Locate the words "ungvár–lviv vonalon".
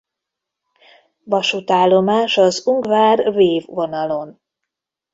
2.67-4.41